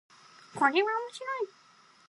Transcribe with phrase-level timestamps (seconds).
[0.55, 1.49] これは面白い